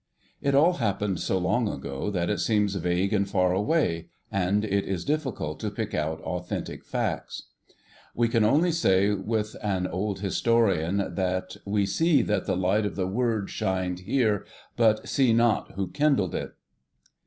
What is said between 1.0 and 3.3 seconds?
so long ago that it seems vague and